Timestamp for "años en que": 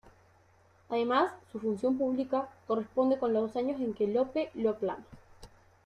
3.55-4.07